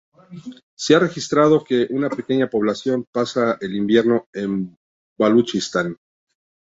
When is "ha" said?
0.95-0.99